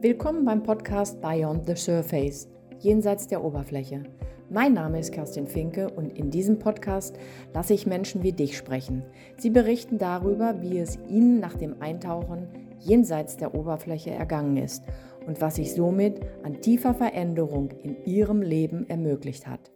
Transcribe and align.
Willkommen 0.00 0.44
beim 0.44 0.62
Podcast 0.62 1.20
Beyond 1.20 1.66
the 1.66 1.74
Surface, 1.74 2.48
jenseits 2.78 3.26
der 3.26 3.42
Oberfläche. 3.42 4.04
Mein 4.48 4.74
Name 4.74 5.00
ist 5.00 5.12
Kerstin 5.12 5.48
Finke 5.48 5.90
und 5.90 6.16
in 6.16 6.30
diesem 6.30 6.60
Podcast 6.60 7.18
lasse 7.52 7.74
ich 7.74 7.84
Menschen 7.84 8.22
wie 8.22 8.30
dich 8.30 8.56
sprechen. 8.56 9.02
Sie 9.38 9.50
berichten 9.50 9.98
darüber, 9.98 10.62
wie 10.62 10.78
es 10.78 11.00
ihnen 11.08 11.40
nach 11.40 11.56
dem 11.56 11.82
Eintauchen 11.82 12.46
jenseits 12.78 13.38
der 13.38 13.56
Oberfläche 13.56 14.10
ergangen 14.10 14.56
ist 14.56 14.84
und 15.26 15.40
was 15.40 15.56
sich 15.56 15.74
somit 15.74 16.20
an 16.44 16.60
tiefer 16.60 16.94
Veränderung 16.94 17.72
in 17.82 18.04
ihrem 18.04 18.40
Leben 18.40 18.88
ermöglicht 18.88 19.48
hat. 19.48 19.72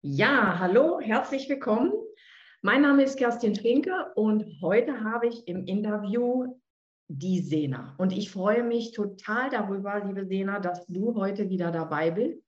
Ja, 0.00 0.60
hallo, 0.60 1.00
herzlich 1.00 1.48
willkommen. 1.48 1.92
Mein 2.60 2.82
Name 2.82 3.02
ist 3.02 3.18
Kerstin 3.18 3.56
Finke 3.56 4.12
und 4.14 4.44
heute 4.62 5.02
habe 5.02 5.26
ich 5.26 5.48
im 5.48 5.64
Interview 5.66 6.54
die 7.18 7.40
Sena. 7.40 7.94
Und 7.98 8.12
ich 8.12 8.30
freue 8.30 8.62
mich 8.62 8.92
total 8.92 9.50
darüber, 9.50 10.02
liebe 10.04 10.26
Sena, 10.26 10.60
dass 10.60 10.86
du 10.86 11.14
heute 11.14 11.50
wieder 11.50 11.70
dabei 11.70 12.10
bist. 12.10 12.42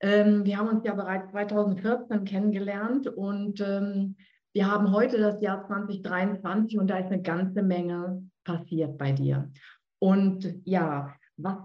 Ähm, 0.00 0.44
wir 0.44 0.58
haben 0.58 0.68
uns 0.68 0.84
ja 0.84 0.94
bereits 0.94 1.30
2014 1.30 2.24
kennengelernt 2.24 3.06
und 3.08 3.60
ähm, 3.60 4.16
wir 4.52 4.70
haben 4.70 4.92
heute 4.92 5.18
das 5.18 5.40
Jahr 5.40 5.66
2023 5.66 6.78
und 6.78 6.88
da 6.88 6.98
ist 6.98 7.12
eine 7.12 7.22
ganze 7.22 7.62
Menge 7.62 8.22
passiert 8.44 8.98
bei 8.98 9.12
dir. 9.12 9.50
Und 9.98 10.60
ja, 10.64 11.14
was 11.36 11.56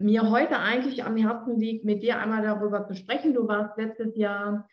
mir 0.00 0.30
heute 0.30 0.58
eigentlich 0.58 1.04
am 1.04 1.16
Herzen 1.16 1.58
liegt, 1.58 1.84
mit 1.84 2.02
dir 2.02 2.18
einmal 2.18 2.42
darüber 2.42 2.86
zu 2.86 2.94
sprechen. 2.94 3.34
Du 3.34 3.46
warst 3.46 3.76
letztes 3.76 4.16
Jahr 4.16 4.66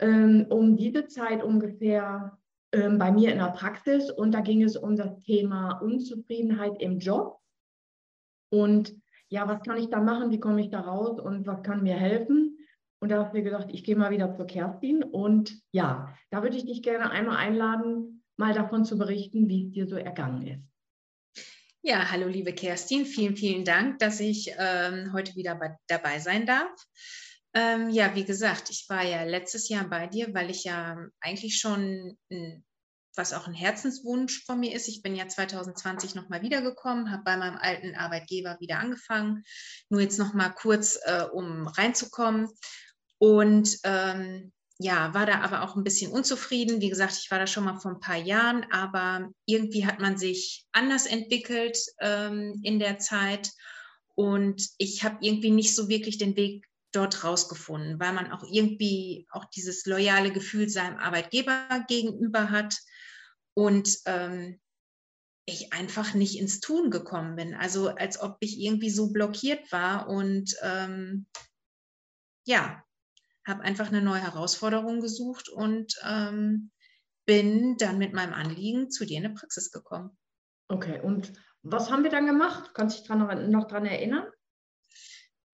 ähm, 0.00 0.46
um 0.50 0.76
diese 0.76 1.06
Zeit 1.06 1.42
ungefähr 1.42 2.36
bei 2.98 3.12
mir 3.12 3.32
in 3.32 3.38
der 3.38 3.52
Praxis 3.52 4.10
und 4.10 4.32
da 4.32 4.40
ging 4.40 4.62
es 4.62 4.76
um 4.76 4.96
das 4.96 5.20
Thema 5.20 5.78
Unzufriedenheit 5.80 6.80
im 6.80 6.98
Job. 6.98 7.38
Und 8.50 8.94
ja, 9.28 9.48
was 9.48 9.62
kann 9.62 9.78
ich 9.78 9.88
da 9.90 10.00
machen? 10.00 10.30
Wie 10.30 10.40
komme 10.40 10.60
ich 10.60 10.70
da 10.70 10.80
raus 10.80 11.20
und 11.20 11.46
was 11.46 11.62
kann 11.62 11.82
mir 11.82 11.96
helfen? 11.96 12.58
Und 13.00 13.10
da 13.10 13.24
habe 13.24 13.38
ich 13.38 13.44
gedacht, 13.44 13.68
ich 13.70 13.84
gehe 13.84 13.96
mal 13.96 14.10
wieder 14.10 14.34
zur 14.34 14.46
Kerstin. 14.46 15.02
Und 15.02 15.60
ja, 15.72 16.16
da 16.30 16.42
würde 16.42 16.56
ich 16.56 16.64
dich 16.64 16.82
gerne 16.82 17.10
einmal 17.10 17.36
einladen, 17.36 18.22
mal 18.36 18.54
davon 18.54 18.84
zu 18.84 18.96
berichten, 18.96 19.48
wie 19.48 19.66
es 19.66 19.72
dir 19.72 19.86
so 19.86 19.96
ergangen 19.96 20.46
ist. 20.46 21.46
Ja, 21.82 22.10
hallo 22.10 22.28
liebe 22.28 22.54
Kerstin, 22.54 23.04
vielen, 23.04 23.36
vielen 23.36 23.64
Dank, 23.64 23.98
dass 23.98 24.18
ich 24.18 24.54
ähm, 24.58 25.12
heute 25.12 25.36
wieder 25.36 25.54
bei, 25.54 25.76
dabei 25.86 26.18
sein 26.18 26.46
darf. 26.46 26.72
Ähm, 27.52 27.90
ja, 27.90 28.14
wie 28.14 28.24
gesagt, 28.24 28.70
ich 28.70 28.86
war 28.88 29.04
ja 29.04 29.24
letztes 29.24 29.68
Jahr 29.68 29.84
bei 29.84 30.06
dir, 30.06 30.32
weil 30.32 30.48
ich 30.48 30.64
ja 30.64 30.96
eigentlich 31.20 31.58
schon 31.58 32.16
ein 32.30 32.64
was 33.16 33.32
auch 33.32 33.46
ein 33.46 33.54
Herzenswunsch 33.54 34.44
von 34.44 34.60
mir 34.60 34.74
ist. 34.74 34.88
Ich 34.88 35.02
bin 35.02 35.14
ja 35.14 35.28
2020 35.28 36.14
nochmal 36.14 36.42
wiedergekommen, 36.42 37.10
habe 37.10 37.22
bei 37.24 37.36
meinem 37.36 37.56
alten 37.56 37.94
Arbeitgeber 37.94 38.56
wieder 38.60 38.78
angefangen. 38.78 39.44
Nur 39.88 40.00
jetzt 40.00 40.18
nochmal 40.18 40.52
kurz, 40.54 40.98
äh, 41.04 41.24
um 41.32 41.66
reinzukommen. 41.66 42.48
Und 43.18 43.78
ähm, 43.84 44.52
ja, 44.78 45.14
war 45.14 45.26
da 45.26 45.40
aber 45.40 45.62
auch 45.62 45.76
ein 45.76 45.84
bisschen 45.84 46.10
unzufrieden. 46.10 46.80
Wie 46.80 46.90
gesagt, 46.90 47.16
ich 47.22 47.30
war 47.30 47.38
da 47.38 47.46
schon 47.46 47.64
mal 47.64 47.78
vor 47.78 47.92
ein 47.92 48.00
paar 48.00 48.16
Jahren, 48.16 48.66
aber 48.72 49.30
irgendwie 49.46 49.86
hat 49.86 50.00
man 50.00 50.18
sich 50.18 50.66
anders 50.72 51.06
entwickelt 51.06 51.78
ähm, 52.00 52.60
in 52.62 52.78
der 52.78 52.98
Zeit. 52.98 53.50
Und 54.16 54.68
ich 54.78 55.04
habe 55.04 55.18
irgendwie 55.20 55.50
nicht 55.50 55.74
so 55.74 55.88
wirklich 55.88 56.18
den 56.18 56.36
Weg 56.36 56.66
dort 56.92 57.24
rausgefunden, 57.24 57.98
weil 57.98 58.12
man 58.12 58.30
auch 58.32 58.44
irgendwie 58.50 59.26
auch 59.30 59.44
dieses 59.46 59.84
loyale 59.86 60.32
Gefühl 60.32 60.68
seinem 60.68 60.98
Arbeitgeber 60.98 61.84
gegenüber 61.88 62.50
hat 62.50 62.76
und 63.54 63.98
ähm, 64.06 64.60
ich 65.46 65.72
einfach 65.72 66.14
nicht 66.14 66.38
ins 66.38 66.60
Tun 66.60 66.90
gekommen 66.90 67.36
bin. 67.36 67.54
Also 67.54 67.88
als 67.88 68.20
ob 68.20 68.36
ich 68.40 68.58
irgendwie 68.58 68.90
so 68.90 69.12
blockiert 69.12 69.70
war 69.72 70.08
und 70.08 70.54
ähm, 70.62 71.26
ja, 72.46 72.82
habe 73.46 73.62
einfach 73.62 73.88
eine 73.88 74.00
neue 74.00 74.22
Herausforderung 74.22 75.00
gesucht 75.00 75.48
und 75.48 75.94
ähm, 76.02 76.70
bin 77.26 77.76
dann 77.76 77.98
mit 77.98 78.12
meinem 78.12 78.32
Anliegen 78.32 78.90
zu 78.90 79.04
dir 79.04 79.18
in 79.18 79.24
die 79.24 79.38
Praxis 79.38 79.70
gekommen. 79.70 80.16
Okay, 80.68 81.00
und 81.00 81.32
was 81.62 81.90
haben 81.90 82.04
wir 82.04 82.10
dann 82.10 82.26
gemacht? 82.26 82.72
Kannst 82.74 82.96
du 82.96 83.00
dich 83.00 83.08
dran, 83.08 83.50
noch 83.50 83.68
daran 83.68 83.86
erinnern? 83.86 84.26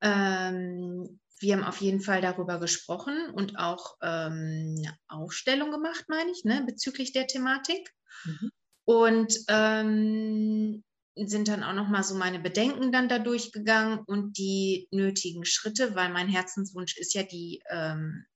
Ähm, 0.03 1.21
wir 1.41 1.56
haben 1.56 1.65
auf 1.65 1.81
jeden 1.81 2.01
Fall 2.03 2.21
darüber 2.21 2.61
gesprochen 2.61 3.31
und 3.31 3.59
auch 3.59 3.97
ähm, 4.03 4.77
eine 4.78 4.97
Aufstellung 5.09 5.71
gemacht, 5.71 6.05
meine 6.09 6.31
ich, 6.31 6.45
ne, 6.45 6.62
bezüglich 6.67 7.12
der 7.12 7.27
Thematik. 7.27 7.91
Mhm. 8.25 8.51
Und 8.84 9.39
ähm, 9.49 10.84
sind 11.17 11.49
dann 11.49 11.65
auch 11.65 11.73
noch 11.73 11.89
mal 11.89 12.03
so 12.03 12.15
meine 12.15 12.41
Bedenken 12.41 12.93
dann 12.93 13.09
da 13.09 13.19
durchgegangen 13.19 14.01
und 14.06 14.37
die 14.39 14.89
nötigen 14.91 15.45
Schritte, 15.45 15.95
weil 15.95 16.11
mein 16.11 16.28
Herzenswunsch 16.28 16.97
ist 16.97 17.15
ja 17.15 17.23
die 17.23 17.62
ähm, 17.71 18.27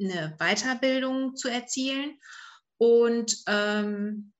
eine 0.00 0.36
Weiterbildung 0.38 1.36
zu 1.36 1.48
erzielen 1.48 2.18
und 2.78 3.36
ähm, 3.46 4.32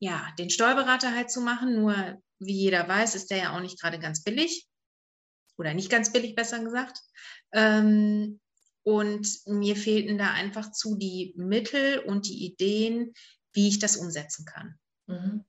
ja 0.00 0.28
den 0.38 0.50
Steuerberater 0.50 1.14
halt 1.14 1.30
zu 1.30 1.40
machen. 1.40 1.74
Nur 1.74 2.20
wie 2.38 2.54
jeder 2.54 2.86
weiß, 2.86 3.14
ist 3.14 3.30
der 3.30 3.38
ja 3.38 3.56
auch 3.56 3.60
nicht 3.60 3.80
gerade 3.80 3.98
ganz 3.98 4.22
billig 4.22 4.68
oder 5.58 5.74
nicht 5.74 5.90
ganz 5.90 6.12
billig, 6.12 6.34
besser 6.34 6.62
gesagt. 6.62 7.00
Ähm, 7.52 8.40
und 8.82 9.28
mir 9.46 9.74
fehlten 9.74 10.16
da 10.16 10.30
einfach 10.30 10.70
zu 10.70 10.96
die 10.96 11.34
Mittel 11.36 11.98
und 11.98 12.28
die 12.28 12.46
Ideen, 12.46 13.14
wie 13.52 13.68
ich 13.68 13.78
das 13.80 13.96
umsetzen 13.96 14.44
kann. 14.44 14.78
Mhm. 15.06 15.44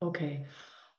Okay. 0.00 0.46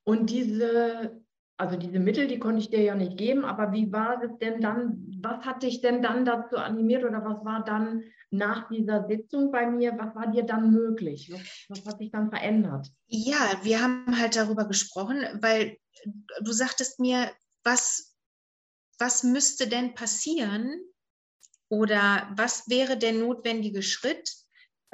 Und 0.03 0.29
diese, 0.29 1.21
also 1.57 1.77
diese 1.77 1.99
Mittel, 1.99 2.27
die 2.27 2.39
konnte 2.39 2.59
ich 2.59 2.69
dir 2.69 2.81
ja 2.81 2.95
nicht 2.95 3.17
geben, 3.17 3.45
aber 3.45 3.71
wie 3.71 3.91
war 3.91 4.21
es 4.23 4.31
denn 4.39 4.61
dann, 4.61 5.05
was 5.21 5.45
hat 5.45 5.63
dich 5.63 5.81
denn 5.81 6.01
dann 6.01 6.25
dazu 6.25 6.57
animiert 6.57 7.03
oder 7.03 7.23
was 7.23 7.45
war 7.45 7.63
dann 7.63 8.03
nach 8.31 8.69
dieser 8.69 9.07
Sitzung 9.07 9.51
bei 9.51 9.69
mir, 9.69 9.95
was 9.97 10.15
war 10.15 10.31
dir 10.31 10.43
dann 10.43 10.71
möglich? 10.71 11.31
Was, 11.31 11.41
was 11.69 11.85
hat 11.85 11.99
sich 11.99 12.11
dann 12.11 12.31
verändert? 12.31 12.87
Ja, 13.05 13.59
wir 13.61 13.81
haben 13.81 14.19
halt 14.19 14.35
darüber 14.35 14.65
gesprochen, 14.65 15.19
weil 15.39 15.77
du 16.41 16.51
sagtest 16.51 16.99
mir, 16.99 17.31
was 17.63 18.12
was 18.99 19.23
müsste 19.23 19.67
denn 19.67 19.95
passieren 19.95 20.81
oder 21.69 22.31
was 22.35 22.69
wäre 22.69 22.97
der 22.97 23.13
notwendige 23.13 23.81
Schritt, 23.81 24.29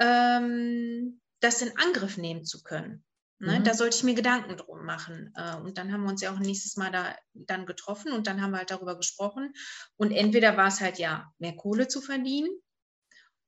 ähm, 0.00 1.20
das 1.40 1.62
in 1.62 1.76
Angriff 1.78 2.16
nehmen 2.16 2.44
zu 2.44 2.62
können? 2.62 3.04
Ne? 3.40 3.58
Mhm. 3.58 3.64
Da 3.64 3.74
sollte 3.74 3.96
ich 3.96 4.04
mir 4.04 4.14
Gedanken 4.14 4.56
drum 4.56 4.84
machen. 4.84 5.32
Äh, 5.34 5.56
und 5.56 5.78
dann 5.78 5.92
haben 5.92 6.02
wir 6.02 6.10
uns 6.10 6.20
ja 6.20 6.32
auch 6.32 6.38
nächstes 6.38 6.76
Mal 6.76 6.92
da 6.92 7.16
dann 7.32 7.66
getroffen 7.66 8.12
und 8.12 8.26
dann 8.26 8.40
haben 8.40 8.50
wir 8.50 8.58
halt 8.58 8.70
darüber 8.70 8.96
gesprochen. 8.96 9.52
Und 9.96 10.12
entweder 10.12 10.56
war 10.56 10.68
es 10.68 10.80
halt 10.80 10.98
ja, 10.98 11.32
mehr 11.38 11.56
Kohle 11.56 11.88
zu 11.88 12.00
verdienen 12.00 12.50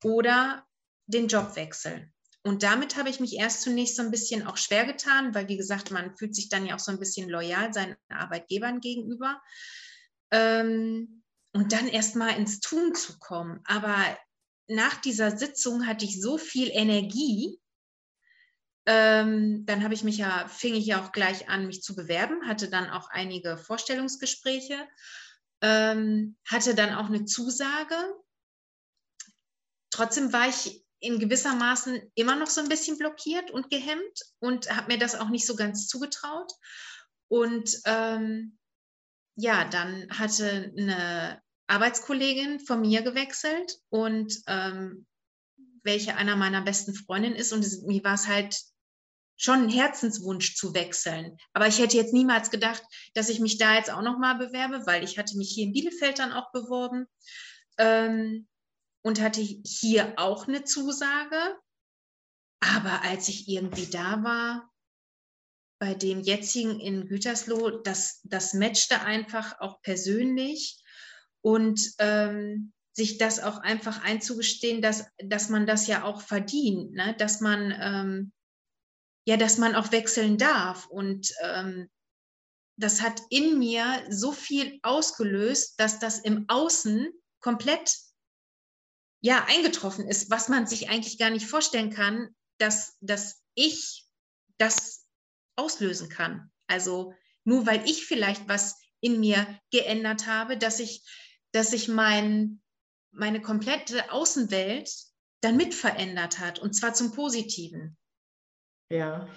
oder 0.02 0.66
den 1.06 1.28
Job 1.28 1.56
wechseln. 1.56 2.12
Und 2.44 2.62
damit 2.62 2.96
habe 2.96 3.08
ich 3.08 3.20
mich 3.20 3.34
erst 3.34 3.62
zunächst 3.62 3.96
so 3.96 4.02
ein 4.02 4.10
bisschen 4.10 4.46
auch 4.46 4.56
schwer 4.56 4.84
getan, 4.84 5.34
weil 5.34 5.48
wie 5.48 5.56
gesagt, 5.56 5.90
man 5.90 6.16
fühlt 6.16 6.34
sich 6.34 6.48
dann 6.48 6.66
ja 6.66 6.74
auch 6.74 6.80
so 6.80 6.90
ein 6.90 6.98
bisschen 6.98 7.28
loyal 7.28 7.72
seinen 7.72 7.96
Arbeitgebern 8.08 8.80
gegenüber 8.80 9.40
ähm, 10.32 11.22
und 11.52 11.72
dann 11.72 11.86
erst 11.86 12.16
mal 12.16 12.30
ins 12.30 12.60
Tun 12.60 12.94
zu 12.94 13.18
kommen. 13.18 13.60
Aber 13.64 14.18
nach 14.66 15.00
dieser 15.00 15.36
Sitzung 15.36 15.86
hatte 15.86 16.04
ich 16.04 16.20
so 16.20 16.38
viel 16.38 16.70
Energie. 16.72 17.60
Ähm, 18.86 19.64
dann 19.66 19.84
habe 19.84 19.94
ich 19.94 20.02
mich 20.02 20.16
ja, 20.16 20.48
fing 20.48 20.74
ich 20.74 20.86
ja 20.86 21.04
auch 21.04 21.12
gleich 21.12 21.48
an, 21.48 21.66
mich 21.66 21.82
zu 21.82 21.94
bewerben, 21.94 22.48
hatte 22.48 22.68
dann 22.68 22.90
auch 22.90 23.08
einige 23.10 23.56
Vorstellungsgespräche, 23.56 24.88
ähm, 25.60 26.36
hatte 26.48 26.74
dann 26.74 26.94
auch 26.94 27.06
eine 27.06 27.24
Zusage. 27.24 27.94
Trotzdem 29.90 30.32
war 30.32 30.48
ich 30.48 30.84
in 30.98 31.18
gewisser 31.18 31.54
Maßen 31.54 32.00
immer 32.14 32.36
noch 32.36 32.46
so 32.48 32.60
ein 32.60 32.68
bisschen 32.68 32.96
blockiert 32.96 33.50
und 33.50 33.70
gehemmt 33.70 34.20
und 34.38 34.74
habe 34.74 34.92
mir 34.92 34.98
das 34.98 35.14
auch 35.14 35.28
nicht 35.28 35.46
so 35.46 35.54
ganz 35.54 35.86
zugetraut. 35.86 36.50
Und 37.28 37.78
ähm, 37.84 38.58
ja, 39.36 39.64
dann 39.64 40.08
hatte 40.10 40.72
eine 40.76 41.40
Arbeitskollegin 41.66 42.60
von 42.60 42.80
mir 42.80 43.02
gewechselt 43.02 43.78
und 43.88 44.34
ähm, 44.46 45.06
welche 45.82 46.16
einer 46.16 46.36
meiner 46.36 46.62
besten 46.62 46.94
Freundinnen 46.94 47.36
ist. 47.36 47.52
Und 47.52 47.66
mir 47.86 48.04
war 48.04 48.14
es 48.14 48.28
halt 48.28 48.56
schon 49.36 49.64
ein 49.64 49.68
Herzenswunsch 49.68 50.54
zu 50.56 50.74
wechseln. 50.74 51.36
Aber 51.52 51.66
ich 51.66 51.78
hätte 51.78 51.96
jetzt 51.96 52.12
niemals 52.12 52.50
gedacht, 52.50 52.82
dass 53.14 53.28
ich 53.28 53.40
mich 53.40 53.58
da 53.58 53.74
jetzt 53.74 53.90
auch 53.90 54.02
nochmal 54.02 54.36
bewerbe, 54.36 54.86
weil 54.86 55.02
ich 55.02 55.18
hatte 55.18 55.36
mich 55.36 55.50
hier 55.50 55.66
in 55.66 55.72
Bielefeld 55.72 56.18
dann 56.18 56.32
auch 56.32 56.52
beworben 56.52 57.06
ähm, 57.78 58.46
und 59.02 59.20
hatte 59.20 59.40
hier 59.40 60.14
auch 60.16 60.46
eine 60.46 60.64
Zusage. 60.64 61.56
Aber 62.60 63.02
als 63.02 63.28
ich 63.28 63.48
irgendwie 63.48 63.86
da 63.86 64.22
war, 64.22 64.71
bei 65.82 65.94
dem 65.94 66.20
jetzigen 66.20 66.78
in 66.78 67.08
Gütersloh, 67.08 67.82
das, 67.82 68.20
das 68.22 68.54
matchte 68.54 69.00
einfach 69.00 69.58
auch 69.58 69.82
persönlich 69.82 70.80
und 71.40 71.80
ähm, 71.98 72.72
sich 72.92 73.18
das 73.18 73.40
auch 73.40 73.58
einfach 73.58 74.04
einzugestehen, 74.04 74.80
dass, 74.80 75.06
dass 75.18 75.48
man 75.48 75.66
das 75.66 75.88
ja 75.88 76.04
auch 76.04 76.22
verdient, 76.22 76.92
ne? 76.92 77.16
dass 77.18 77.40
man 77.40 77.74
ähm, 77.76 78.32
ja, 79.24 79.36
dass 79.36 79.58
man 79.58 79.74
auch 79.74 79.90
wechseln 79.90 80.38
darf. 80.38 80.86
Und 80.86 81.32
ähm, 81.42 81.90
das 82.76 83.02
hat 83.02 83.20
in 83.30 83.58
mir 83.58 84.04
so 84.08 84.30
viel 84.30 84.78
ausgelöst, 84.84 85.80
dass 85.80 85.98
das 85.98 86.20
im 86.20 86.44
Außen 86.46 87.08
komplett 87.40 87.92
ja 89.20 89.46
eingetroffen 89.48 90.06
ist, 90.06 90.30
was 90.30 90.48
man 90.48 90.68
sich 90.68 90.90
eigentlich 90.90 91.18
gar 91.18 91.30
nicht 91.30 91.46
vorstellen 91.46 91.90
kann, 91.90 92.36
dass, 92.58 92.96
dass 93.00 93.42
ich 93.56 94.06
das 94.58 95.01
auslösen 95.62 96.08
kann. 96.08 96.50
Also 96.66 97.14
nur 97.44 97.66
weil 97.66 97.84
ich 97.88 98.04
vielleicht 98.06 98.48
was 98.48 98.78
in 99.00 99.20
mir 99.20 99.46
geändert 99.70 100.26
habe, 100.26 100.56
dass 100.56 100.80
ich, 100.80 101.04
dass 101.52 101.72
ich 101.72 101.88
mein, 101.88 102.60
meine 103.10 103.40
komplette 103.40 104.12
Außenwelt 104.12 104.90
dann 105.40 105.56
mit 105.56 105.74
verändert 105.74 106.38
hat 106.38 106.58
und 106.58 106.74
zwar 106.74 106.94
zum 106.94 107.12
Positiven. 107.12 107.96
Ja. 108.90 109.28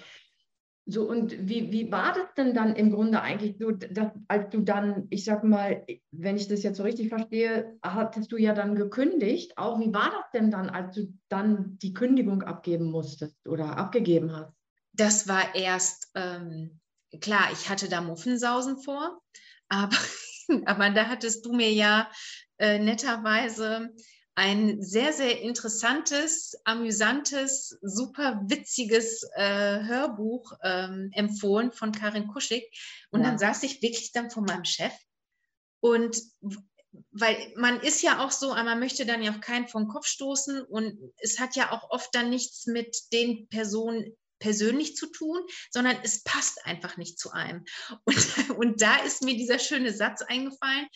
So, 0.88 1.08
und 1.08 1.48
wie, 1.48 1.72
wie 1.72 1.90
war 1.90 2.14
das 2.14 2.32
denn 2.36 2.54
dann 2.54 2.76
im 2.76 2.92
Grunde 2.92 3.20
eigentlich 3.20 3.56
so, 3.58 3.72
dass, 3.72 4.12
als 4.28 4.50
du 4.50 4.60
dann, 4.60 5.08
ich 5.10 5.24
sag 5.24 5.42
mal, 5.42 5.84
wenn 6.12 6.36
ich 6.36 6.46
das 6.46 6.62
jetzt 6.62 6.76
so 6.76 6.84
richtig 6.84 7.08
verstehe, 7.08 7.76
hattest 7.82 8.30
du 8.30 8.36
ja 8.36 8.54
dann 8.54 8.76
gekündigt. 8.76 9.58
Auch 9.58 9.80
wie 9.80 9.92
war 9.92 10.12
das 10.12 10.30
denn 10.32 10.52
dann, 10.52 10.70
als 10.70 10.94
du 10.94 11.12
dann 11.28 11.76
die 11.78 11.92
Kündigung 11.92 12.42
abgeben 12.44 12.84
musstest 12.84 13.48
oder 13.48 13.76
abgegeben 13.76 14.32
hast? 14.32 14.55
Das 14.96 15.28
war 15.28 15.54
erst, 15.54 16.10
ähm, 16.14 16.80
klar, 17.20 17.52
ich 17.52 17.68
hatte 17.68 17.88
da 17.88 18.00
Muffensausen 18.00 18.82
vor, 18.82 19.20
aber, 19.68 19.96
aber 20.66 20.90
da 20.90 21.06
hattest 21.06 21.44
du 21.44 21.52
mir 21.52 21.72
ja 21.72 22.10
äh, 22.58 22.78
netterweise 22.78 23.94
ein 24.34 24.82
sehr, 24.82 25.14
sehr 25.14 25.40
interessantes, 25.40 26.54
amüsantes, 26.64 27.78
super 27.80 28.42
witziges 28.46 29.22
äh, 29.34 29.82
Hörbuch 29.84 30.52
ähm, 30.62 31.10
empfohlen 31.14 31.72
von 31.72 31.90
Karin 31.92 32.28
Kuschig. 32.28 32.64
Und 33.10 33.22
ja. 33.22 33.28
dann 33.28 33.38
saß 33.38 33.62
ich 33.62 33.80
wirklich 33.80 34.12
dann 34.12 34.30
vor 34.30 34.42
meinem 34.42 34.64
Chef 34.64 34.92
und 35.80 36.20
weil 37.10 37.36
man 37.56 37.80
ist 37.80 38.02
ja 38.02 38.24
auch 38.24 38.30
so, 38.30 38.48
man 38.48 38.78
möchte 38.78 39.06
dann 39.06 39.22
ja 39.22 39.32
auch 39.32 39.40
keinen 39.40 39.68
vom 39.68 39.88
Kopf 39.88 40.06
stoßen 40.06 40.62
und 40.62 40.98
es 41.18 41.38
hat 41.38 41.56
ja 41.56 41.72
auch 41.72 41.90
oft 41.90 42.14
dann 42.14 42.30
nichts 42.30 42.66
mit 42.66 42.96
den 43.12 43.48
Personen 43.48 44.16
persönlich 44.38 44.96
zu 44.96 45.06
tun, 45.06 45.40
sondern 45.70 45.96
es 46.02 46.22
passt 46.22 46.64
einfach 46.66 46.96
nicht 46.96 47.18
zu 47.18 47.30
einem. 47.30 47.64
Und, 48.04 48.50
und 48.58 48.82
da 48.82 48.96
ist 48.98 49.22
mir 49.22 49.36
dieser 49.36 49.58
schöne 49.58 49.92
Satz 49.92 50.22
eingefallen, 50.22 50.86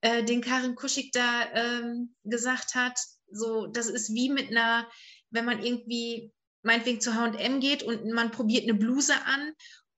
äh, 0.00 0.24
den 0.24 0.40
Karin 0.40 0.74
Kuschig 0.74 1.10
da 1.12 1.52
ähm, 1.52 2.14
gesagt 2.24 2.74
hat. 2.74 2.98
So, 3.30 3.66
das 3.66 3.88
ist 3.88 4.12
wie 4.12 4.30
mit 4.30 4.50
einer, 4.50 4.88
wenn 5.30 5.44
man 5.44 5.62
irgendwie 5.62 6.32
meinetwegen 6.62 7.00
zu 7.00 7.14
HM 7.14 7.60
geht 7.60 7.82
und 7.82 8.06
man 8.12 8.30
probiert 8.30 8.64
eine 8.64 8.74
Bluse 8.74 9.14
an 9.24 9.52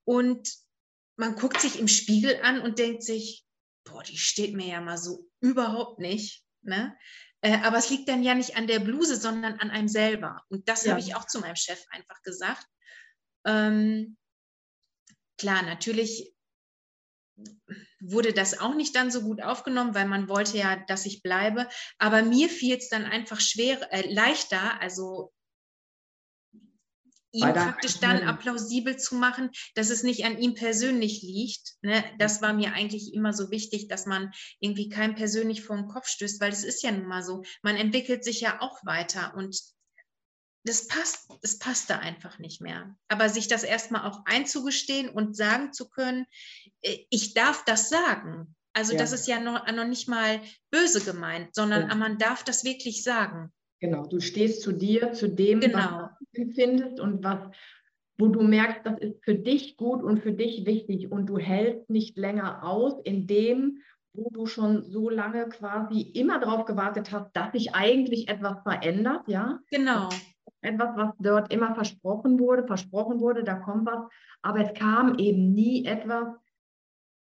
und 0.05 0.49
man 1.17 1.35
guckt 1.35 1.59
sich 1.61 1.79
im 1.79 1.87
Spiegel 1.87 2.39
an 2.43 2.61
und 2.61 2.79
denkt 2.79 3.03
sich, 3.03 3.45
boah, 3.83 4.03
die 4.03 4.17
steht 4.17 4.53
mir 4.53 4.67
ja 4.67 4.81
mal 4.81 4.97
so 4.97 5.27
überhaupt 5.41 5.99
nicht. 5.99 6.43
Ne? 6.61 6.95
Äh, 7.41 7.59
aber 7.63 7.77
es 7.77 7.89
liegt 7.89 8.09
dann 8.09 8.23
ja 8.23 8.35
nicht 8.35 8.55
an 8.55 8.67
der 8.67 8.79
Bluse, 8.79 9.15
sondern 9.15 9.59
an 9.59 9.71
einem 9.71 9.87
selber. 9.87 10.43
Und 10.49 10.67
das 10.67 10.85
ja. 10.85 10.91
habe 10.91 11.01
ich 11.01 11.15
auch 11.15 11.25
zu 11.25 11.39
meinem 11.39 11.55
Chef 11.55 11.83
einfach 11.89 12.21
gesagt. 12.23 12.65
Ähm, 13.47 14.17
klar, 15.39 15.63
natürlich 15.63 16.33
wurde 17.99 18.33
das 18.33 18.59
auch 18.59 18.75
nicht 18.75 18.95
dann 18.95 19.09
so 19.11 19.21
gut 19.21 19.41
aufgenommen, 19.41 19.95
weil 19.95 20.07
man 20.07 20.27
wollte 20.27 20.57
ja, 20.57 20.75
dass 20.87 21.05
ich 21.05 21.23
bleibe. 21.23 21.67
Aber 21.97 22.21
mir 22.21 22.49
fiel 22.49 22.77
es 22.77 22.89
dann 22.89 23.05
einfach 23.05 23.39
schwer, 23.39 23.91
äh, 23.91 24.11
leichter, 24.11 24.81
also 24.81 25.33
ihm 27.31 27.53
praktisch 27.53 27.99
dann 27.99 28.23
applausibel 28.23 28.97
zu 28.97 29.15
machen, 29.15 29.51
dass 29.75 29.89
es 29.89 30.03
nicht 30.03 30.25
an 30.25 30.37
ihm 30.39 30.55
persönlich 30.55 31.21
liegt. 31.21 31.75
Ne? 31.81 32.03
Das 32.17 32.41
war 32.41 32.53
mir 32.53 32.73
eigentlich 32.73 33.13
immer 33.13 33.33
so 33.33 33.51
wichtig, 33.51 33.87
dass 33.87 34.05
man 34.05 34.31
irgendwie 34.59 34.89
keinem 34.89 35.15
persönlich 35.15 35.63
vor 35.63 35.75
den 35.75 35.87
Kopf 35.87 36.07
stößt, 36.07 36.41
weil 36.41 36.51
es 36.51 36.63
ist 36.63 36.81
ja 36.83 36.91
nun 36.91 37.07
mal 37.07 37.23
so, 37.23 37.43
man 37.61 37.75
entwickelt 37.75 38.23
sich 38.23 38.41
ja 38.41 38.61
auch 38.61 38.83
weiter 38.85 39.35
und 39.35 39.59
das 40.67 40.87
passt, 40.87 41.29
das 41.41 41.59
passte 41.59 41.99
einfach 41.99 42.39
nicht 42.39 42.61
mehr. 42.61 42.95
Aber 43.07 43.29
sich 43.29 43.47
das 43.47 43.63
erstmal 43.63 44.09
auch 44.09 44.21
einzugestehen 44.25 45.09
und 45.09 45.35
sagen 45.35 45.73
zu 45.73 45.89
können, 45.89 46.25
äh, 46.81 46.97
ich 47.09 47.33
darf 47.33 47.63
das 47.65 47.89
sagen. 47.89 48.55
Also 48.73 48.93
ja. 48.93 48.99
das 48.99 49.13
ist 49.13 49.27
ja 49.27 49.39
noch, 49.39 49.65
noch 49.71 49.87
nicht 49.87 50.07
mal 50.07 50.39
böse 50.69 51.03
gemeint, 51.03 51.55
sondern 51.55 51.89
ja. 51.89 51.95
man 51.95 52.17
darf 52.17 52.43
das 52.43 52.63
wirklich 52.63 53.03
sagen. 53.03 53.51
Genau, 53.79 54.05
du 54.05 54.19
stehst 54.19 54.61
zu 54.61 54.71
dir, 54.71 55.13
zu 55.13 55.27
dem, 55.27 55.59
genau. 55.59 55.77
was 55.77 56.09
du 56.33 56.41
empfindest 56.41 56.99
und 56.99 57.23
was, 57.23 57.39
wo 58.17 58.27
du 58.27 58.41
merkst, 58.41 58.81
das 58.85 58.99
ist 58.99 59.23
für 59.23 59.35
dich 59.35 59.77
gut 59.77 60.03
und 60.03 60.21
für 60.21 60.31
dich 60.31 60.65
wichtig 60.65 61.11
und 61.11 61.27
du 61.27 61.37
hältst 61.37 61.89
nicht 61.89 62.17
länger 62.17 62.63
aus 62.63 62.93
in 63.03 63.27
dem, 63.27 63.81
wo 64.13 64.29
du 64.31 64.47
schon 64.47 64.83
so 64.83 65.09
lange 65.09 65.47
quasi 65.49 66.01
immer 66.01 66.39
darauf 66.39 66.65
gewartet 66.65 67.11
hast, 67.11 67.31
dass 67.33 67.51
sich 67.51 67.75
eigentlich 67.75 68.27
etwas 68.29 68.61
verändert, 68.63 69.27
ja? 69.27 69.59
Genau 69.69 70.09
etwas, 70.61 70.95
was 70.95 71.13
dort 71.19 71.53
immer 71.53 71.75
versprochen 71.75 72.39
wurde, 72.39 72.65
versprochen 72.65 73.19
wurde, 73.19 73.43
da 73.43 73.55
kommt 73.55 73.85
was, 73.85 74.09
aber 74.41 74.59
es 74.61 74.73
kam 74.73 75.17
eben 75.17 75.53
nie 75.53 75.85
etwas, 75.85 76.27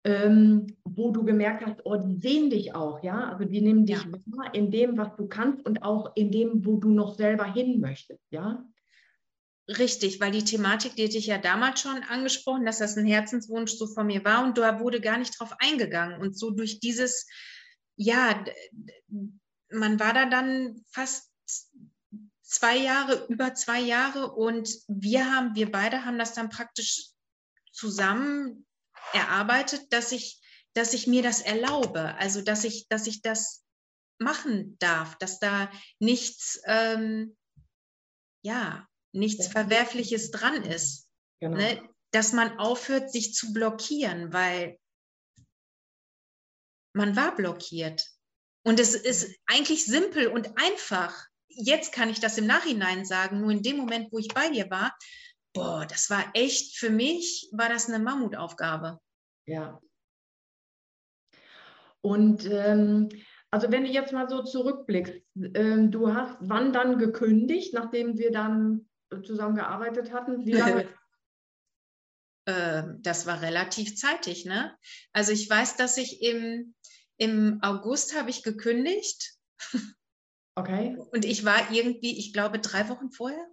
ähm, 0.05 0.77
wo 0.83 1.11
du 1.11 1.23
gemerkt 1.23 1.65
hast, 1.65 1.81
oh, 1.83 1.97
die 1.97 2.19
sehen 2.19 2.49
dich 2.49 2.73
auch, 2.73 3.03
ja, 3.03 3.31
also 3.31 3.45
die 3.45 3.61
nehmen 3.61 3.85
dich 3.85 4.03
ja. 4.03 4.11
wahr 4.25 4.53
in 4.55 4.71
dem, 4.71 4.97
was 4.97 5.15
du 5.17 5.27
kannst 5.27 5.65
und 5.65 5.83
auch 5.83 6.15
in 6.15 6.31
dem, 6.31 6.65
wo 6.65 6.77
du 6.77 6.89
noch 6.89 7.15
selber 7.15 7.45
hin 7.45 7.79
möchtest, 7.79 8.23
ja. 8.31 8.65
Richtig, 9.67 10.19
weil 10.19 10.31
die 10.31 10.43
Thematik, 10.43 10.95
die 10.95 11.05
hatte 11.05 11.19
ich 11.19 11.27
ja 11.27 11.37
damals 11.37 11.81
schon 11.81 12.01
angesprochen, 12.09 12.65
dass 12.65 12.79
das 12.79 12.97
ein 12.97 13.05
Herzenswunsch 13.05 13.73
so 13.73 13.85
von 13.85 14.07
mir 14.07 14.25
war 14.25 14.43
und 14.43 14.57
da 14.57 14.79
wurde 14.79 14.99
gar 14.99 15.19
nicht 15.19 15.39
drauf 15.39 15.53
eingegangen 15.59 16.19
und 16.19 16.35
so 16.35 16.49
durch 16.49 16.79
dieses, 16.79 17.27
ja, 17.95 18.43
man 19.69 19.99
war 19.99 20.13
da 20.13 20.25
dann 20.25 20.83
fast 20.89 21.28
zwei 22.49 22.77
Jahre, 22.77 23.27
über 23.27 23.53
zwei 23.53 23.79
Jahre 23.79 24.31
und 24.31 24.69
wir 24.87 25.31
haben, 25.31 25.55
wir 25.55 25.71
beide 25.71 26.03
haben 26.03 26.17
das 26.17 26.33
dann 26.33 26.49
praktisch 26.49 27.09
zusammen 27.71 28.65
erarbeitet, 29.13 29.93
dass 29.93 30.11
ich, 30.11 30.41
dass 30.73 30.93
ich 30.93 31.05
mir 31.05 31.21
das 31.21 31.41
erlaube, 31.41 32.15
also 32.15 32.41
dass 32.41 32.63
ich, 32.63 32.87
dass 32.87 33.05
ich 33.05 33.21
das 33.21 33.63
machen 34.17 34.77
darf, 34.79 35.15
dass 35.19 35.39
da 35.39 35.71
nichts, 35.99 36.59
ähm, 36.65 37.37
ja, 38.43 38.87
nichts 39.13 39.47
Verwerfliches 39.47 40.31
dran 40.31 40.63
ist. 40.63 41.07
Genau. 41.39 41.57
Ne? 41.57 41.87
Dass 42.11 42.33
man 42.33 42.57
aufhört, 42.57 43.11
sich 43.11 43.35
zu 43.35 43.53
blockieren, 43.53 44.33
weil 44.33 44.79
man 46.93 47.15
war 47.15 47.35
blockiert. 47.35 48.07
Und 48.63 48.79
es 48.79 48.95
ist 48.95 49.35
eigentlich 49.45 49.85
simpel 49.85 50.27
und 50.27 50.57
einfach 50.57 51.28
jetzt 51.59 51.91
kann 51.91 52.09
ich 52.09 52.19
das 52.19 52.37
im 52.37 52.47
Nachhinein 52.47 53.05
sagen, 53.05 53.41
nur 53.41 53.51
in 53.51 53.61
dem 53.61 53.77
Moment, 53.77 54.11
wo 54.11 54.17
ich 54.17 54.29
bei 54.29 54.49
dir 54.49 54.69
war, 54.69 54.97
boah, 55.53 55.85
das 55.85 56.09
war 56.09 56.25
echt, 56.33 56.77
für 56.77 56.89
mich 56.89 57.49
war 57.51 57.69
das 57.69 57.87
eine 57.87 57.99
Mammutaufgabe. 57.99 58.99
Ja. 59.45 59.79
Und 62.01 62.45
ähm, 62.45 63.09
also 63.51 63.71
wenn 63.71 63.83
du 63.83 63.89
jetzt 63.89 64.13
mal 64.13 64.29
so 64.29 64.43
zurückblickst, 64.43 65.21
ähm, 65.55 65.91
du 65.91 66.13
hast 66.13 66.37
wann 66.39 66.71
dann 66.71 66.97
gekündigt, 66.97 67.73
nachdem 67.73 68.17
wir 68.17 68.31
dann 68.31 68.87
zusammen 69.23 69.55
gearbeitet 69.55 70.11
hatten? 70.11 70.45
Wie 70.45 70.53
lange? 70.53 70.87
Ähm, 72.47 72.99
das 73.03 73.27
war 73.27 73.41
relativ 73.41 73.95
zeitig, 73.95 74.45
ne? 74.45 74.75
Also 75.13 75.33
ich 75.33 75.47
weiß, 75.47 75.75
dass 75.75 75.97
ich 75.97 76.23
im, 76.23 76.73
im 77.17 77.59
August 77.61 78.17
habe 78.17 78.31
ich 78.31 78.41
gekündigt. 78.41 79.35
Okay. 80.59 80.97
Und 81.13 81.23
ich 81.23 81.45
war 81.45 81.71
irgendwie, 81.71 82.19
ich 82.19 82.33
glaube, 82.33 82.59
drei 82.59 82.89
Wochen 82.89 83.11
vorher, 83.11 83.47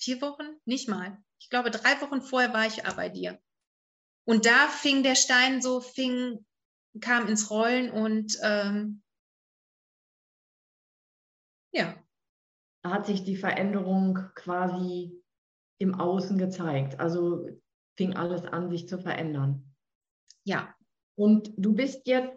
vier 0.00 0.20
Wochen, 0.20 0.44
nicht 0.64 0.88
mal. 0.88 1.22
Ich 1.40 1.50
glaube, 1.50 1.70
drei 1.70 2.00
Wochen 2.00 2.20
vorher 2.20 2.52
war 2.52 2.66
ich 2.66 2.82
bei 2.96 3.08
dir. 3.08 3.40
Und 4.26 4.44
da 4.44 4.66
fing 4.66 5.04
der 5.04 5.14
Stein 5.14 5.62
so, 5.62 5.80
fing, 5.80 6.44
kam 7.00 7.28
ins 7.28 7.48
Rollen 7.50 7.92
und 7.92 8.36
ähm, 8.42 9.02
ja. 11.72 11.94
Da 12.82 12.90
hat 12.90 13.06
sich 13.06 13.22
die 13.22 13.36
Veränderung 13.36 14.18
quasi 14.34 15.22
im 15.80 15.94
Außen 15.94 16.38
gezeigt. 16.38 16.98
Also 16.98 17.48
fing 17.96 18.16
alles 18.16 18.44
an, 18.44 18.68
sich 18.68 18.88
zu 18.88 18.98
verändern. 18.98 19.76
Ja. 20.44 20.74
Und 21.16 21.52
du 21.56 21.74
bist 21.74 22.08
jetzt 22.08 22.36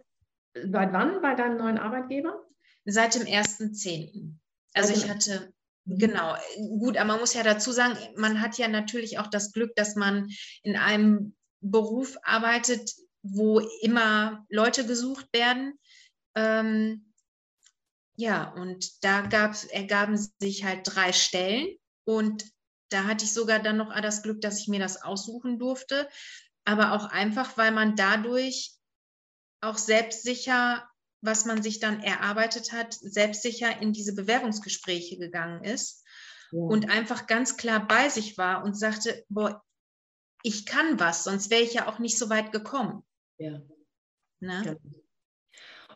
seit 0.53 0.93
wann 0.93 1.21
bei 1.21 1.33
deinem 1.33 1.57
neuen 1.57 1.77
Arbeitgeber? 1.79 2.45
Seit 2.85 3.15
dem 3.15 3.23
1.10. 3.23 4.35
Also 4.73 4.93
ich 4.93 5.09
hatte, 5.09 5.53
mhm. 5.85 5.97
genau, 5.99 6.35
gut, 6.79 6.97
aber 6.97 7.07
man 7.13 7.19
muss 7.19 7.33
ja 7.33 7.43
dazu 7.43 7.71
sagen, 7.71 7.97
man 8.15 8.41
hat 8.41 8.57
ja 8.57 8.67
natürlich 8.67 9.19
auch 9.19 9.27
das 9.27 9.51
Glück, 9.51 9.75
dass 9.75 9.95
man 9.95 10.29
in 10.63 10.75
einem 10.75 11.35
Beruf 11.61 12.17
arbeitet, 12.23 12.91
wo 13.21 13.59
immer 13.81 14.45
Leute 14.49 14.85
gesucht 14.85 15.27
werden. 15.33 15.77
Ähm, 16.35 17.13
ja, 18.15 18.51
und 18.53 19.03
da 19.03 19.21
gab's, 19.21 19.65
ergaben 19.65 20.17
sich 20.39 20.63
halt 20.63 20.81
drei 20.83 21.13
Stellen 21.13 21.77
und 22.05 22.45
Da 22.91 23.05
hatte 23.05 23.23
ich 23.23 23.33
sogar 23.33 23.59
dann 23.59 23.77
noch 23.77 23.97
das 24.01 24.21
Glück, 24.21 24.41
dass 24.41 24.59
ich 24.59 24.67
mir 24.67 24.79
das 24.79 25.01
aussuchen 25.01 25.57
durfte, 25.57 26.09
aber 26.65 26.91
auch 26.91 27.05
einfach, 27.05 27.57
weil 27.57 27.71
man 27.71 27.95
dadurch 27.95 28.73
auch 29.61 29.77
selbstsicher, 29.77 30.90
was 31.21 31.45
man 31.45 31.61
sich 31.61 31.79
dann 31.79 32.01
erarbeitet 32.01 32.71
hat, 32.71 32.93
selbstsicher 32.93 33.81
in 33.81 33.93
diese 33.93 34.13
Bewerbungsgespräche 34.13 35.17
gegangen 35.17 35.63
ist 35.63 36.03
ja. 36.51 36.59
und 36.59 36.89
einfach 36.89 37.27
ganz 37.27 37.57
klar 37.57 37.87
bei 37.87 38.09
sich 38.09 38.37
war 38.37 38.63
und 38.63 38.77
sagte, 38.77 39.23
boah, 39.29 39.63
ich 40.43 40.65
kann 40.65 40.99
was, 40.99 41.23
sonst 41.23 41.51
wäre 41.51 41.61
ich 41.61 41.73
ja 41.73 41.87
auch 41.87 41.99
nicht 41.99 42.17
so 42.17 42.29
weit 42.29 42.51
gekommen. 42.51 43.03
Ja. 43.37 43.61
Ne? 44.39 44.77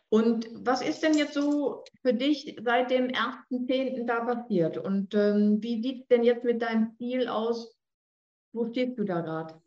Und 0.10 0.48
was 0.54 0.82
ist 0.82 1.02
denn 1.02 1.18
jetzt 1.18 1.34
so 1.34 1.84
für 2.02 2.14
dich 2.14 2.56
seit 2.64 2.92
dem 2.92 3.08
1.10. 3.08 4.06
da 4.06 4.24
passiert? 4.24 4.78
Und 4.78 5.16
ähm, 5.16 5.62
wie 5.62 5.82
sieht 5.82 6.04
es 6.04 6.08
denn 6.08 6.24
jetzt 6.24 6.44
mit 6.44 6.62
deinem 6.62 6.96
Ziel 6.98 7.28
aus? 7.28 7.76
Wo 8.54 8.70
stehst 8.70 8.98
du 9.00 9.04
da 9.04 9.22
gerade? 9.22 9.62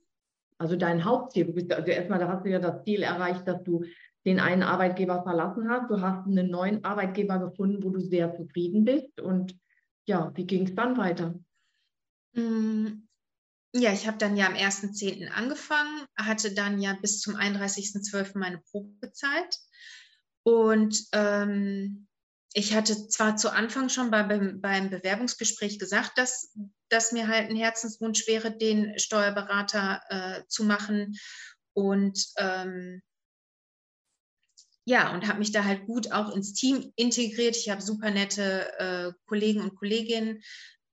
Also 0.57 0.77
dein 0.77 1.05
Hauptziel. 1.05 1.47
Du 1.47 1.53
bist, 1.53 1.73
also 1.73 1.91
erstmal, 1.91 2.19
da 2.19 2.29
hast 2.29 2.45
du 2.45 2.51
ja 2.51 2.61
das 2.61 2.85
Ziel 2.85 3.03
erreicht, 3.03 3.47
dass 3.47 3.63
du 3.65 3.85
den 4.25 4.41
einen 4.41 4.63
Arbeitgeber 4.63 5.23
verlassen 5.23 5.69
hast. 5.71 5.91
Du 5.91 6.01
hast 6.01 6.27
einen 6.27 6.51
neuen 6.51 6.85
Arbeitgeber 6.85 7.39
gefunden, 7.39 7.83
wo 7.83 7.91
du 7.91 8.01
sehr 8.01 8.35
zufrieden 8.35 8.85
bist. 8.85 9.21
Und 9.21 9.59
ja, 10.07 10.33
wie 10.35 10.47
ging 10.47 10.67
es 10.67 10.75
dann 10.75 10.97
weiter? 10.97 11.35
Mm, 12.33 13.09
ja, 13.75 13.93
ich 13.93 14.07
habe 14.07 14.19
dann 14.19 14.37
ja 14.37 14.47
am 14.47 14.55
1.10. 14.55 15.29
angefangen, 15.29 16.07
hatte 16.17 16.55
dann 16.55 16.81
ja 16.81 16.97
bis 17.01 17.21
zum 17.21 17.37
31.12. 17.37 18.39
meine 18.39 18.59
Probezeit. 18.71 19.57
Und 20.43 21.05
ähm, 21.13 22.09
ich 22.55 22.75
hatte 22.75 23.09
zwar 23.09 23.37
zu 23.37 23.53
Anfang 23.53 23.89
schon 23.89 24.11
bei, 24.11 24.23
beim 24.23 24.91
Bewerbungsgespräch 24.91 25.79
gesagt, 25.79 26.17
dass, 26.17 26.57
dass 26.89 27.13
mir 27.13 27.29
halt 27.29 27.51
ein 27.51 27.57
Herzenswunsch 27.57 28.27
wäre, 28.27 28.57
den 28.57 28.99
Steuerberater 28.99 30.01
äh, 30.09 30.43
zu 30.49 30.65
machen. 30.65 31.17
Und 31.75 32.19
ähm, 32.39 33.03
ja, 34.89 35.13
und 35.13 35.29
habe 35.29 35.39
mich 35.39 35.53
da 35.53 35.65
halt 35.65 35.87
gut 35.87 36.13
auch 36.13 36.35
ins 36.35 36.55
Team 36.55 36.93
integriert. 36.97 37.57
Ich 37.57 37.69
habe 37.69 37.83
super 37.83 38.11
nette 38.11 38.73
äh, 38.79 39.13
Kollegen 39.27 39.61
und 39.61 39.75
Kolleginnen, 39.75 40.43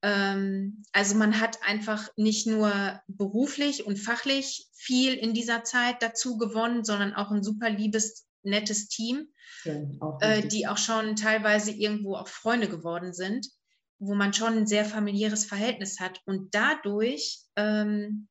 ähm, 0.02 0.82
also 0.92 1.16
man 1.16 1.40
hat 1.40 1.58
einfach 1.62 2.08
nicht 2.16 2.46
nur 2.46 3.00
beruflich 3.08 3.86
und 3.86 3.96
fachlich 3.96 4.68
viel 4.74 5.14
in 5.14 5.34
dieser 5.34 5.64
Zeit 5.64 6.02
dazu 6.02 6.36
gewonnen, 6.36 6.84
sondern 6.84 7.14
auch 7.14 7.30
ein 7.30 7.42
super 7.42 7.70
liebes, 7.70 8.26
nettes 8.42 8.88
Team, 8.88 9.28
ja, 9.64 9.74
auch 10.00 10.20
äh, 10.20 10.46
die 10.46 10.68
auch 10.68 10.78
schon 10.78 11.16
teilweise 11.16 11.70
irgendwo 11.72 12.14
auch 12.14 12.28
Freunde 12.28 12.68
geworden 12.68 13.14
sind, 13.14 13.48
wo 13.98 14.14
man 14.14 14.34
schon 14.34 14.52
ein 14.58 14.66
sehr 14.66 14.84
familiäres 14.84 15.46
Verhältnis 15.46 15.98
hat. 15.98 16.20
Und 16.26 16.54
dadurch 16.54 17.40
ähm, 17.56 18.28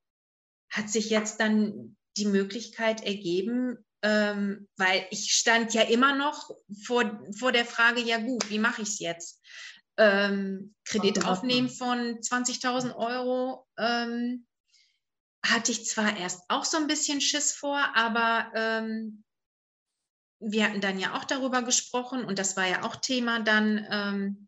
hat 0.70 0.90
sich 0.90 1.10
jetzt 1.10 1.40
dann 1.40 1.98
die 2.18 2.28
Möglichkeit 2.28 3.04
ergeben, 3.04 3.85
ähm, 4.06 4.68
weil 4.78 5.08
ich 5.10 5.32
stand 5.32 5.74
ja 5.74 5.82
immer 5.82 6.16
noch 6.16 6.52
vor, 6.84 7.20
vor 7.38 7.52
der 7.52 7.66
Frage, 7.66 8.02
ja 8.02 8.20
gut, 8.20 8.50
wie 8.50 8.60
mache 8.60 8.84
ich 8.84 8.90
es 8.90 9.00
jetzt? 9.00 9.42
ähm, 9.98 10.76
Kredit 10.86 11.26
aufnehmen 11.26 11.70
von 11.70 12.20
20.000 12.20 12.96
Euro. 12.96 13.68
Ähm, 13.78 14.46
hatte 15.46 15.72
ich 15.72 15.86
zwar 15.86 16.18
erst 16.18 16.42
auch 16.50 16.66
so 16.66 16.78
ein 16.78 16.88
bisschen 16.88 17.22
Schiss 17.22 17.54
vor, 17.54 17.80
aber 17.96 18.52
ähm, 18.56 19.24
wir 20.40 20.66
hatten 20.66 20.82
dann 20.82 21.00
ja 21.00 21.16
auch 21.16 21.24
darüber 21.24 21.62
gesprochen 21.62 22.26
und 22.26 22.40
das 22.40 22.58
war 22.58 22.68
ja 22.68 22.84
auch 22.84 22.96
Thema 22.96 23.40
dann 23.42 23.86
ähm, 23.90 24.48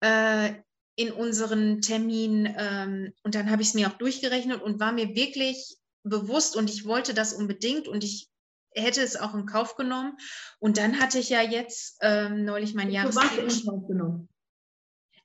äh, 0.00 0.54
in 0.96 1.12
unseren 1.12 1.80
Termin. 1.82 2.52
Ähm, 2.56 3.12
und 3.22 3.34
dann 3.34 3.50
habe 3.50 3.62
ich 3.62 3.68
es 3.68 3.74
mir 3.74 3.88
auch 3.88 3.98
durchgerechnet 3.98 4.62
und 4.62 4.80
war 4.80 4.92
mir 4.92 5.14
wirklich 5.14 5.76
bewusst 6.02 6.56
und 6.56 6.70
ich 6.70 6.84
wollte 6.84 7.14
das 7.14 7.32
unbedingt 7.32 7.88
und 7.88 8.04
ich 8.04 8.28
hätte 8.72 9.02
es 9.02 9.16
auch 9.16 9.34
in 9.34 9.46
Kauf 9.46 9.76
genommen. 9.76 10.16
Und 10.58 10.78
dann 10.78 11.00
hatte 11.00 11.18
ich 11.18 11.28
ja 11.28 11.42
jetzt 11.42 11.98
ähm, 12.02 12.44
neulich 12.44 12.74
mein 12.74 12.90
Jahresziel. 12.90 13.38
in 13.38 13.66
Kauf 13.66 13.86
genommen? 13.88 14.28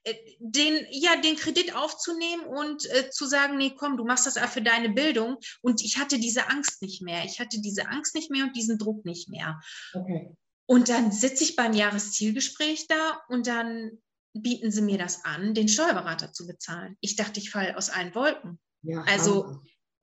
Äh, 0.02 0.14
den, 0.38 0.86
ja, 0.90 1.16
den 1.20 1.36
Kredit 1.36 1.74
aufzunehmen 1.74 2.44
und 2.44 2.88
äh, 2.90 3.10
zu 3.10 3.26
sagen, 3.26 3.56
nee, 3.56 3.74
komm, 3.76 3.96
du 3.96 4.04
machst 4.04 4.26
das 4.26 4.38
für 4.50 4.62
deine 4.62 4.90
Bildung. 4.90 5.36
Und 5.62 5.82
ich 5.82 5.98
hatte 5.98 6.18
diese 6.18 6.48
Angst 6.48 6.82
nicht 6.82 7.02
mehr. 7.02 7.24
Ich 7.24 7.40
hatte 7.40 7.60
diese 7.60 7.88
Angst 7.88 8.14
nicht 8.14 8.30
mehr 8.30 8.44
und 8.44 8.56
diesen 8.56 8.78
Druck 8.78 9.04
nicht 9.04 9.28
mehr. 9.28 9.60
Okay. 9.94 10.34
Und 10.68 10.88
dann 10.88 11.12
sitze 11.12 11.44
ich 11.44 11.54
beim 11.54 11.72
Jahreszielgespräch 11.72 12.88
da 12.88 13.20
und 13.28 13.46
dann 13.46 14.02
bieten 14.32 14.70
sie 14.70 14.82
mir 14.82 14.98
das 14.98 15.24
an, 15.24 15.54
den 15.54 15.68
Steuerberater 15.68 16.32
zu 16.32 16.46
bezahlen. 16.46 16.96
Ich 17.00 17.16
dachte, 17.16 17.40
ich 17.40 17.50
falle 17.50 17.76
aus 17.76 17.88
allen 17.88 18.14
Wolken. 18.14 18.58
Ja, 18.82 19.02
also 19.02 19.60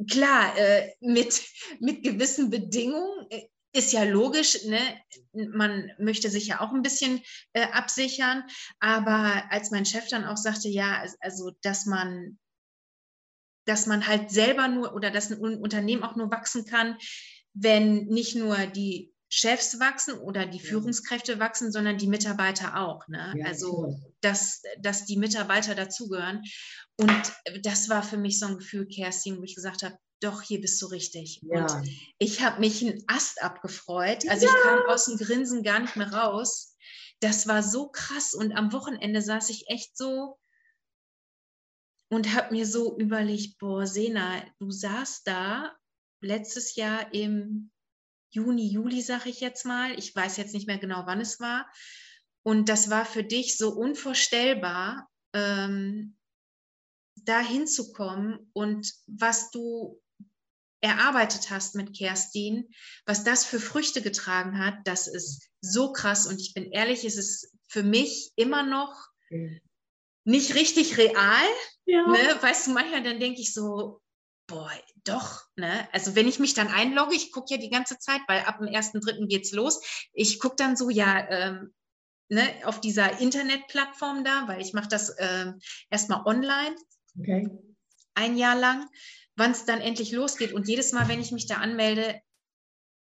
klar, 0.10 0.58
äh, 0.58 0.92
mit, 1.02 1.42
mit 1.80 2.04
gewissen 2.04 2.50
Bedingungen 2.50 3.28
äh, 3.30 3.48
ist 3.76 3.92
ja 3.92 4.04
logisch, 4.04 4.66
ne? 4.66 4.80
man 5.34 5.92
möchte 5.98 6.30
sich 6.30 6.48
ja 6.48 6.62
auch 6.62 6.72
ein 6.74 6.84
bisschen 6.84 7.22
äh, 7.54 7.66
absichern, 7.72 8.44
aber 8.80 9.44
als 9.50 9.72
mein 9.72 9.86
Chef 9.86 10.08
dann 10.10 10.26
auch 10.26 10.38
sagte, 10.38 10.70
ja, 10.70 11.04
also 11.20 11.52
dass 11.64 11.88
man, 11.88 12.38
dass 13.66 13.88
man 13.88 14.06
halt 14.06 14.30
selber 14.30 14.68
nur 14.68 14.94
oder 14.94 15.10
dass 15.10 15.32
ein 15.32 15.40
Unternehmen 15.40 16.04
auch 16.04 16.16
nur 16.16 16.30
wachsen 16.30 16.66
kann, 16.66 16.98
wenn 17.54 18.06
nicht 18.06 18.36
nur 18.36 18.58
die 18.68 19.13
Chefs 19.36 19.80
wachsen 19.80 20.14
oder 20.20 20.46
die 20.46 20.60
Führungskräfte 20.60 21.40
wachsen, 21.40 21.72
sondern 21.72 21.98
die 21.98 22.08
Mitarbeiter 22.08 22.78
auch. 22.78 23.08
Ne? 23.08 23.34
Ja, 23.36 23.48
also, 23.48 24.00
dass, 24.22 24.62
dass 24.80 25.06
die 25.06 25.18
Mitarbeiter 25.18 25.74
dazugehören. 25.74 26.44
Und 26.98 27.34
das 27.64 27.90
war 27.90 28.04
für 28.04 28.18
mich 28.18 28.38
so 28.38 28.46
ein 28.46 28.60
Gefühl, 28.60 28.88
Kerstin, 28.88 29.40
wo 29.40 29.44
ich 29.44 29.56
gesagt 29.56 29.82
habe, 29.82 29.98
doch, 30.20 30.44
hier 30.44 30.62
bist 30.62 30.80
du 30.84 30.86
richtig. 30.86 31.42
Ja. 31.42 31.66
Und 31.66 31.90
ich 32.20 32.44
habe 32.44 32.60
mich 32.60 32.84
einen 32.84 33.04
Ast 33.08 33.42
abgefreut. 33.42 34.30
Also 34.30 34.46
ja. 34.46 34.52
ich 34.52 34.62
kam 34.62 34.86
aus 34.88 35.06
dem 35.06 35.18
Grinsen 35.18 35.64
gar 35.64 35.80
nicht 35.80 35.96
mehr 35.96 36.14
raus. 36.14 36.76
Das 37.20 37.48
war 37.48 37.64
so 37.64 37.90
krass. 37.90 38.36
Und 38.36 38.52
am 38.52 38.72
Wochenende 38.72 39.24
saß 39.24 39.50
ich 39.50 39.68
echt 39.68 39.98
so 39.98 40.38
und 42.10 42.36
habe 42.36 42.54
mir 42.54 42.68
so 42.68 42.96
überlegt, 43.00 43.58
boah, 43.58 43.88
Sena, 43.88 44.44
du 44.60 44.70
saßt 44.70 45.26
da 45.26 45.76
letztes 46.22 46.76
Jahr 46.76 47.12
im 47.16 47.72
Juni, 48.34 48.68
Juli, 48.68 49.02
sage 49.02 49.30
ich 49.30 49.40
jetzt 49.40 49.66
mal. 49.66 49.98
Ich 49.98 50.16
weiß 50.16 50.38
jetzt 50.38 50.54
nicht 50.54 50.68
mehr 50.68 50.80
genau, 50.80 51.04
wann 51.06 51.22
es 51.22 51.40
war. 51.40 51.72
Und 52.44 52.68
das 52.68 52.90
war 52.90 53.06
für 53.06 53.24
dich 53.24 53.58
so 53.58 53.70
unvorstellbar, 53.70 55.08
ähm, 55.34 56.18
da 57.16 57.40
hinzukommen 57.40 58.50
und 58.54 58.92
was 59.08 59.52
du 59.52 60.02
erarbeitet 60.82 61.50
hast 61.50 61.76
mit 61.76 61.96
Kerstin, 61.96 62.70
was 63.06 63.24
das 63.24 63.46
für 63.46 63.60
Früchte 63.60 64.02
getragen 64.02 64.60
hat, 64.60 64.76
das 64.84 65.08
ist 65.08 65.50
so 65.62 65.94
krass. 65.94 66.28
Und 66.28 66.42
ich 66.42 66.54
bin 66.54 66.72
ehrlich, 66.72 67.06
es 67.06 67.16
ist 67.16 67.56
für 67.70 67.84
mich 67.84 68.34
immer 68.36 68.64
noch 68.64 69.08
nicht 70.26 70.56
richtig 70.56 70.98
real. 70.98 71.48
Ja. 71.86 72.08
Ne? 72.08 72.38
Weißt 72.42 72.68
du, 72.68 72.72
manchmal 72.72 73.04
dann 73.04 73.20
denke 73.20 73.40
ich 73.40 73.54
so, 73.54 74.02
boah, 74.48 74.72
doch, 75.06 75.42
ne? 75.56 75.88
Also 75.92 76.16
wenn 76.16 76.28
ich 76.28 76.40
mich 76.40 76.54
dann 76.54 76.68
einlogge, 76.68 77.16
ich 77.16 77.32
gucke 77.32 77.54
ja 77.54 77.60
die 77.60 77.70
ganze 77.70 77.98
Zeit, 78.00 78.22
weil 78.28 78.42
ab 78.42 78.60
dem 78.60 78.68
1.3. 78.68 79.28
geht's 79.28 79.52
los. 79.52 79.82
Ich 80.14 80.40
gucke 80.40 80.56
dann 80.58 80.76
so, 80.76 80.90
ja, 80.90 81.28
ähm, 81.30 81.74
ne, 82.30 82.44
auf 82.66 82.82
dieser 82.82 83.20
Internetplattform 83.20 84.24
da, 84.24 84.48
weil 84.48 84.62
ich 84.62 84.74
mache 84.74 84.90
das 84.90 85.16
ähm, 85.20 85.60
erstmal 85.90 86.26
online. 86.26 86.76
Okay. 87.20 87.50
Ein 88.16 88.38
Jahr 88.38 88.58
lang, 88.58 88.88
wann 89.36 89.52
es 89.52 89.66
dann 89.66 89.82
endlich 89.82 90.12
losgeht. 90.12 90.54
Und 90.54 90.68
jedes 90.68 90.92
Mal, 90.92 91.08
wenn 91.08 91.22
ich 91.22 91.32
mich 91.32 91.48
da 91.48 91.56
anmelde, 91.58 92.20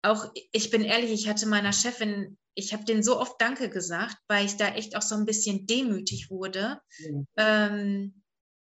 auch, 0.02 0.32
ich 0.52 0.70
bin 0.70 0.82
ehrlich, 0.82 1.12
ich 1.12 1.28
hatte 1.28 1.46
meiner 1.46 1.72
Chefin, 1.72 2.36
ich 2.54 2.72
habe 2.72 2.84
denen 2.84 3.02
so 3.02 3.18
oft 3.18 3.40
Danke 3.40 3.70
gesagt, 3.70 4.16
weil 4.28 4.44
ich 4.44 4.56
da 4.56 4.68
echt 4.74 4.96
auch 4.96 5.02
so 5.02 5.14
ein 5.14 5.24
bisschen 5.24 5.66
demütig 5.66 6.30
wurde. 6.30 6.80
Mhm. 6.98 7.26
Ähm, 7.36 8.21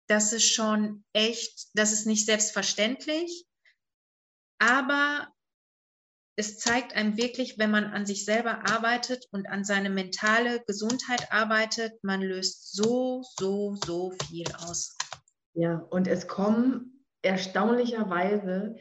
das 0.08 0.34
ist 0.34 0.54
schon 0.54 1.04
echt, 1.14 1.70
das 1.74 1.92
ist 1.92 2.06
nicht 2.06 2.26
selbstverständlich, 2.26 3.46
aber 4.60 5.28
es 6.38 6.58
zeigt 6.58 6.94
einem 6.96 7.18
wirklich, 7.18 7.58
wenn 7.58 7.72
man 7.72 7.86
an 7.86 8.06
sich 8.06 8.26
selber 8.26 8.70
arbeitet 8.70 9.26
und 9.32 9.48
an 9.48 9.64
seine 9.64 9.90
mentale 9.90 10.62
Gesundheit 10.66 11.32
arbeitet, 11.32 12.04
man 12.04 12.22
löst 12.22 12.74
so, 12.74 13.24
so, 13.38 13.76
so 13.86 14.12
viel 14.28 14.46
aus. 14.66 14.98
Ja, 15.54 15.78
und 15.90 16.08
es 16.08 16.28
kommen 16.28 17.06
erstaunlicherweise 17.22 18.76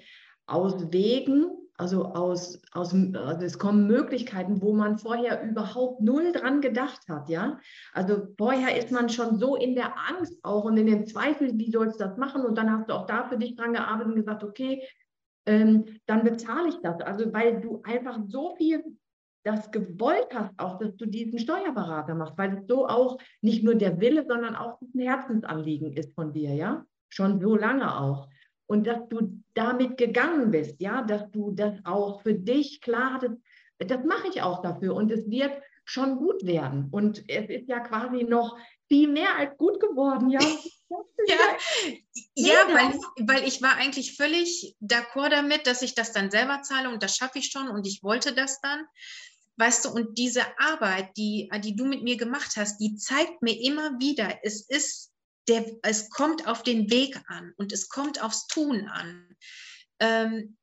aus 0.47 0.93
Wegen, 0.93 1.64
also 1.77 2.07
aus, 2.07 2.61
aus 2.73 2.95
also 2.95 3.45
es 3.45 3.59
kommen 3.59 3.87
Möglichkeiten, 3.87 4.63
wo 4.63 4.73
man 4.73 4.99
vorher 4.99 5.43
überhaupt 5.43 6.01
null 6.01 6.33
dran 6.33 6.61
gedacht 6.61 7.01
hat, 7.09 7.29
ja. 7.29 7.59
Also 7.93 8.29
vorher 8.39 8.77
ist 8.79 8.93
man 8.93 9.09
schon 9.09 9.39
so 9.39 9.57
in 9.57 9.75
der 9.75 9.95
Angst 10.09 10.39
auch 10.45 10.65
und 10.65 10.77
in 10.77 10.87
dem 10.87 11.07
Zweifel, 11.07 11.59
wie 11.59 11.71
sollst 11.71 12.01
du 12.01 12.05
das 12.05 12.17
machen? 12.17 12.45
Und 12.45 12.57
dann 12.57 12.71
hast 12.71 12.89
du 12.89 12.95
auch 12.95 13.07
da 13.07 13.25
für 13.25 13.39
dich 13.39 13.57
dran 13.57 13.73
gearbeitet 13.73 14.13
und 14.13 14.17
gesagt, 14.17 14.45
okay, 14.45 14.87
ähm, 15.47 15.85
dann 16.07 16.23
bezahle 16.23 16.69
ich 16.69 16.77
das. 16.83 17.01
Also 17.01 17.33
weil 17.33 17.61
du 17.61 17.83
einfach 17.85 18.21
so 18.29 18.55
viel 18.57 18.85
das 19.45 19.71
gewollt 19.71 20.29
hast, 20.33 20.59
auch 20.59 20.79
dass 20.79 20.97
du 20.97 21.07
diesen 21.07 21.39
Steuerberater 21.39 22.15
machst, 22.15 22.39
weil 22.39 22.55
es 22.55 22.67
so 22.67 22.89
auch 22.89 23.19
nicht 23.43 23.63
nur 23.63 23.75
der 23.75 24.01
Wille, 24.01 24.25
sondern 24.27 24.57
auch 24.57 24.81
ein 24.81 25.01
Herzensanliegen 25.01 25.93
ist 25.93 26.15
von 26.15 26.33
dir, 26.33 26.55
ja? 26.55 26.87
Schon 27.11 27.41
so 27.41 27.55
lange 27.55 27.95
auch. 28.01 28.29
Und 28.67 28.87
dass 28.87 29.09
du 29.09 29.43
damit 29.55 29.99
gegangen 29.99 30.51
bist, 30.51 30.81
ja, 30.81 31.03
dass 31.03 31.31
du 31.31 31.53
das 31.53 31.75
auch 31.85 32.23
für 32.23 32.35
dich 32.35 32.81
klar 32.81 33.15
hattest, 33.15 33.37
das 33.79 34.05
mache 34.05 34.29
ich 34.29 34.43
auch 34.43 34.63
dafür 34.63 34.95
und 34.95 35.11
es 35.11 35.29
wird 35.29 35.53
schon 35.85 36.17
gut 36.17 36.47
werden. 36.47 36.89
Und 36.91 37.25
es 37.29 37.49
ist 37.49 37.69
ja 37.69 37.81
quasi 37.81 38.25
noch 38.25 38.57
viel 38.89 39.09
mehr 39.09 39.37
als 39.37 39.57
gut 39.59 39.81
geworden, 39.81 40.31
ja. 40.31 40.41
ja, 41.27 41.37
ja 42.35 42.55
weil, 42.69 43.27
weil 43.27 43.49
ich 43.49 43.63
war 43.63 43.77
eigentlich 43.77 44.17
völlig 44.17 44.77
d'accord 44.81 45.31
damit, 45.31 45.67
dass 45.67 45.83
ich 45.83 45.95
das 45.95 46.13
dann 46.13 46.31
selber 46.31 46.63
zahle 46.63 46.91
und 46.91 47.03
das 47.03 47.17
schaffe 47.17 47.39
ich 47.39 47.51
schon 47.51 47.69
und 47.69 47.87
ich 47.87 48.03
wollte 48.03 48.35
das 48.35 48.61
dann. 48.61 48.85
Weißt 49.57 49.85
du, 49.85 49.91
und 49.91 50.19
diese 50.19 50.43
Arbeit, 50.59 51.17
die, 51.17 51.49
die 51.63 51.77
du 51.77 51.85
mit 51.85 52.03
mir 52.03 52.17
gemacht 52.17 52.55
hast, 52.57 52.79
die 52.79 52.97
zeigt 52.97 53.41
mir 53.41 53.61
immer 53.61 54.01
wieder, 54.01 54.41
es 54.43 54.69
ist 54.69 55.13
der, 55.49 55.65
es 55.83 56.11
kommt 56.11 56.47
auf 56.47 56.63
den 56.63 56.91
Weg 56.91 57.21
an 57.27 57.53
und 57.57 57.73
es 57.73 57.89
kommt 57.89 58.23
aufs 58.23 58.47
Tun 58.47 58.89
an. 58.89 59.37
Ähm, 60.01 60.57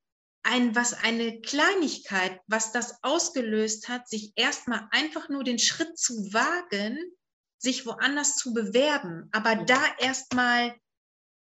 ein, 0.44 0.76
was 0.76 0.94
eine 0.94 1.40
Kleinigkeit, 1.42 2.40
was 2.48 2.72
das 2.72 3.04
ausgelöst 3.04 3.90
hat, 3.90 4.10
sich 4.10 4.34
erstmal 4.36 4.88
einfach 4.92 5.30
nur 5.30 5.44
den 5.44 5.60
Schritt 5.60 5.98
zu 5.98 6.34
wagen, 6.34 6.98
sich 7.60 7.86
woanders 7.86 8.38
zu 8.38 8.54
bewerben, 8.54 9.30
aber 9.32 9.56
da 9.56 9.80
erstmal 10.00 10.76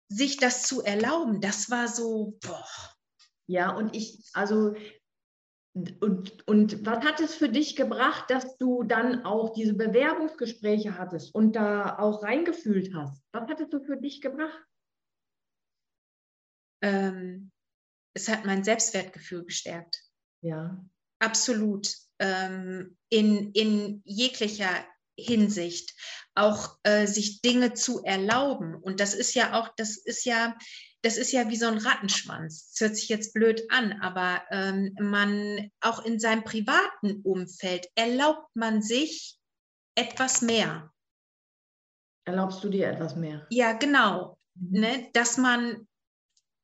sich 0.07 0.37
das 0.37 0.63
zu 0.63 0.81
erlauben, 0.81 1.39
das 1.39 1.69
war 1.69 1.87
so, 1.87 2.37
boah. 2.41 2.67
Ja, 3.45 3.71
und 3.71 3.95
ich, 3.95 4.23
also 4.33 4.75
und, 5.73 6.47
und 6.47 6.85
was 6.85 7.05
hat 7.05 7.19
es 7.19 7.35
für 7.35 7.49
dich 7.49 7.75
gebracht, 7.75 8.29
dass 8.29 8.57
du 8.57 8.83
dann 8.83 9.23
auch 9.23 9.53
diese 9.53 9.73
Bewerbungsgespräche 9.73 10.97
hattest 10.97 11.33
und 11.35 11.55
da 11.55 11.99
auch 11.99 12.23
reingefühlt 12.23 12.93
hast? 12.95 13.23
Was 13.31 13.47
hat 13.47 13.61
es 13.61 13.69
so 13.69 13.79
für 13.79 13.97
dich 13.97 14.21
gebracht? 14.21 14.65
Ähm, 16.81 17.51
es 18.15 18.27
hat 18.27 18.45
mein 18.45 18.63
Selbstwertgefühl 18.63 19.45
gestärkt. 19.45 20.03
Ja. 20.41 20.83
Absolut. 21.19 21.93
Ähm, 22.19 22.97
in, 23.09 23.51
in 23.51 24.01
jeglicher 24.05 24.85
Hinsicht. 25.17 25.93
Auch 26.35 26.77
äh, 26.83 27.05
sich 27.05 27.41
Dinge 27.41 27.73
zu 27.73 28.03
erlauben. 28.03 28.75
Und 28.75 28.99
das 28.99 29.13
ist 29.13 29.35
ja 29.35 29.59
auch, 29.59 29.69
das 29.75 29.97
ist 29.97 30.25
ja, 30.25 30.57
das 31.01 31.17
ist 31.17 31.31
ja 31.31 31.49
wie 31.49 31.55
so 31.55 31.67
ein 31.67 31.77
Rattenschwanz. 31.77 32.71
Das 32.71 32.81
hört 32.81 32.95
sich 32.97 33.09
jetzt 33.09 33.33
blöd 33.33 33.63
an, 33.71 34.01
aber 34.01 34.43
ähm, 34.51 34.95
man 34.99 35.71
auch 35.81 36.03
in 36.03 36.19
seinem 36.19 36.43
privaten 36.43 37.21
Umfeld 37.23 37.87
erlaubt 37.95 38.53
man 38.53 38.81
sich 38.81 39.37
etwas 39.95 40.41
mehr. 40.41 40.93
Erlaubst 42.25 42.63
du 42.63 42.69
dir 42.69 42.89
etwas 42.89 43.15
mehr? 43.15 43.47
Ja, 43.49 43.73
genau. 43.73 44.37
Mhm. 44.55 44.79
Ne, 44.79 45.09
dass 45.13 45.37
man 45.37 45.87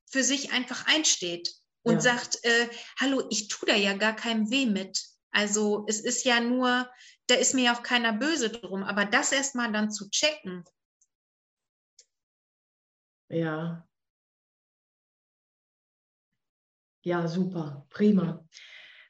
für 0.06 0.24
sich 0.24 0.52
einfach 0.52 0.86
einsteht 0.88 1.54
und 1.84 1.96
ja. 1.96 2.02
sagt, 2.02 2.44
äh, 2.44 2.70
hallo, 3.00 3.26
ich 3.30 3.48
tue 3.48 3.68
da 3.68 3.76
ja 3.76 3.94
gar 3.94 4.16
keinem 4.16 4.50
weh 4.52 4.66
mit. 4.66 5.02
Also 5.32 5.86
es 5.88 6.00
ist 6.02 6.24
ja 6.24 6.40
nur, 6.40 6.90
da 7.28 7.36
ist 7.36 7.54
mir 7.54 7.66
ja 7.66 7.76
auch 7.76 7.84
keiner 7.84 8.14
böse 8.14 8.50
drum, 8.50 8.84
aber 8.84 9.06
das 9.06 9.32
erstmal 9.32 9.72
dann 9.72 9.92
zu 9.92 10.10
checken. 10.10 10.64
Ja, 13.30 13.88
Ja, 17.06 17.28
super, 17.28 17.86
prima. 17.92 18.44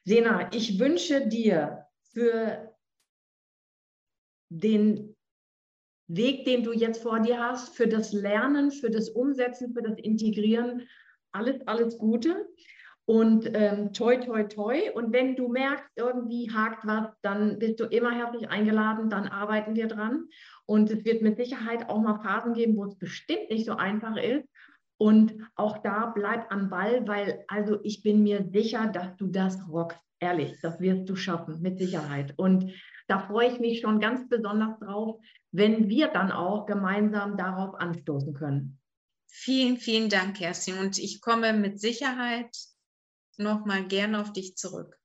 Sena, 0.04 0.52
ich 0.52 0.78
wünsche 0.78 1.26
dir 1.26 1.86
für 2.12 2.76
den 4.50 5.16
Weg, 6.06 6.44
den 6.44 6.62
du 6.62 6.72
jetzt 6.72 7.02
vor 7.02 7.20
dir 7.20 7.40
hast, 7.40 7.74
für 7.74 7.88
das 7.88 8.12
Lernen, 8.12 8.70
für 8.70 8.90
das 8.90 9.08
Umsetzen, 9.08 9.72
für 9.72 9.80
das 9.80 9.98
Integrieren, 9.98 10.86
alles, 11.32 11.66
alles 11.66 11.96
Gute 11.96 12.46
und 13.06 13.48
ähm, 13.54 13.94
toi, 13.94 14.16
toi, 14.16 14.42
toi. 14.42 14.90
Und 14.92 15.12
wenn 15.14 15.34
du 15.34 15.48
merkst, 15.48 15.86
irgendwie 15.96 16.50
hakt 16.52 16.86
was, 16.86 17.08
dann 17.22 17.58
bist 17.58 17.80
du 17.80 17.84
immer 17.84 18.10
herzlich 18.10 18.50
eingeladen, 18.50 19.08
dann 19.08 19.26
arbeiten 19.26 19.74
wir 19.74 19.86
dran. 19.86 20.28
Und 20.66 20.90
es 20.90 21.04
wird 21.04 21.22
mit 21.22 21.38
Sicherheit 21.38 21.88
auch 21.88 22.02
mal 22.02 22.20
Phasen 22.20 22.52
geben, 22.52 22.76
wo 22.76 22.84
es 22.84 22.98
bestimmt 22.98 23.48
nicht 23.48 23.64
so 23.64 23.74
einfach 23.74 24.16
ist. 24.16 24.46
Und 24.98 25.34
auch 25.56 25.78
da 25.78 26.06
bleib 26.14 26.50
am 26.50 26.70
Ball, 26.70 27.06
weil 27.06 27.44
also 27.48 27.78
ich 27.82 28.02
bin 28.02 28.22
mir 28.22 28.48
sicher, 28.52 28.86
dass 28.86 29.16
du 29.16 29.26
das 29.26 29.58
rockst. 29.68 30.00
Ehrlich, 30.18 30.58
das 30.62 30.80
wirst 30.80 31.08
du 31.10 31.16
schaffen, 31.16 31.60
mit 31.60 31.78
Sicherheit. 31.78 32.32
Und 32.38 32.72
da 33.06 33.18
freue 33.18 33.52
ich 33.52 33.60
mich 33.60 33.80
schon 33.80 34.00
ganz 34.00 34.26
besonders 34.28 34.78
drauf, 34.80 35.20
wenn 35.52 35.90
wir 35.90 36.08
dann 36.08 36.32
auch 36.32 36.64
gemeinsam 36.64 37.36
darauf 37.36 37.74
anstoßen 37.74 38.32
können. 38.32 38.78
Vielen, 39.26 39.76
vielen 39.76 40.08
Dank, 40.08 40.38
Kerstin. 40.38 40.78
Und 40.78 40.98
ich 40.98 41.20
komme 41.20 41.52
mit 41.52 41.78
Sicherheit 41.78 42.56
nochmal 43.36 43.86
gerne 43.86 44.20
auf 44.20 44.32
dich 44.32 44.56
zurück. 44.56 44.98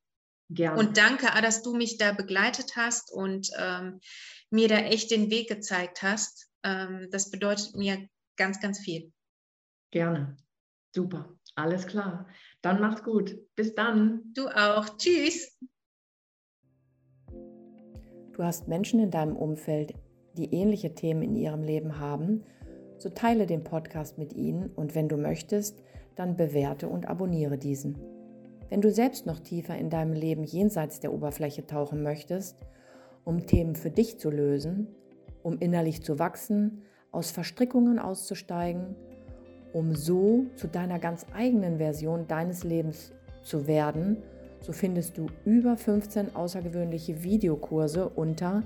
Gerne. 0.49 0.79
Und 0.79 0.97
danke, 0.97 1.27
dass 1.41 1.63
du 1.63 1.75
mich 1.75 1.97
da 1.97 2.13
begleitet 2.13 2.75
hast 2.75 3.11
und 3.11 3.49
ähm, 3.57 3.99
mir 4.49 4.67
da 4.67 4.77
echt 4.77 5.11
den 5.11 5.29
Weg 5.29 5.49
gezeigt 5.49 6.01
hast. 6.01 6.49
Ähm, 6.63 7.07
das 7.11 7.31
bedeutet 7.31 7.75
mir 7.75 8.07
ganz, 8.37 8.59
ganz 8.59 8.79
viel. 8.79 9.11
Gerne. 9.91 10.37
Super. 10.95 11.37
Alles 11.55 11.85
klar. 11.85 12.27
Dann 12.61 12.79
mach's 12.79 13.03
gut. 13.03 13.37
Bis 13.55 13.75
dann. 13.75 14.21
Du 14.33 14.47
auch. 14.47 14.97
Tschüss. 14.97 15.57
Du 18.33 18.43
hast 18.43 18.67
Menschen 18.67 18.99
in 18.99 19.11
deinem 19.11 19.35
Umfeld, 19.35 19.93
die 20.33 20.53
ähnliche 20.53 20.95
Themen 20.95 21.21
in 21.21 21.35
ihrem 21.35 21.63
Leben 21.63 21.99
haben, 21.99 22.43
so 22.97 23.09
teile 23.09 23.45
den 23.45 23.63
Podcast 23.63 24.17
mit 24.17 24.33
ihnen 24.33 24.69
und 24.69 24.95
wenn 24.95 25.09
du 25.09 25.17
möchtest, 25.17 25.83
dann 26.15 26.37
bewerte 26.37 26.87
und 26.87 27.07
abonniere 27.07 27.57
diesen. 27.57 27.97
Wenn 28.69 28.81
du 28.81 28.91
selbst 28.91 29.25
noch 29.25 29.39
tiefer 29.39 29.77
in 29.77 29.89
deinem 29.89 30.13
Leben 30.13 30.43
jenseits 30.43 31.01
der 31.01 31.13
Oberfläche 31.13 31.67
tauchen 31.67 32.03
möchtest, 32.03 32.57
um 33.25 33.45
Themen 33.45 33.75
für 33.75 33.91
dich 33.91 34.17
zu 34.17 34.29
lösen, 34.29 34.87
um 35.43 35.57
innerlich 35.59 36.01
zu 36.03 36.19
wachsen, 36.19 36.83
aus 37.11 37.31
Verstrickungen 37.31 37.99
auszusteigen, 37.99 38.95
um 39.73 39.95
so 39.95 40.45
zu 40.55 40.67
deiner 40.67 40.99
ganz 40.99 41.25
eigenen 41.33 41.77
Version 41.77 42.27
deines 42.27 42.63
Lebens 42.63 43.11
zu 43.43 43.65
werden, 43.67 44.17
so 44.61 44.71
findest 44.71 45.17
du 45.17 45.25
über 45.45 45.75
15 45.77 46.35
außergewöhnliche 46.35 47.23
Videokurse 47.23 48.07
unter 48.09 48.61